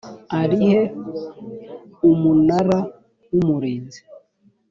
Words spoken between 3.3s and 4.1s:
w umurinzi